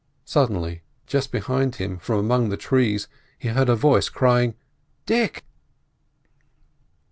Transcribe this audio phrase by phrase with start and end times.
[0.25, 3.07] Suddenly, just behind him, from among the trees,
[3.37, 4.55] he heard her voice, crying:
[5.05, 5.43] "Dick!"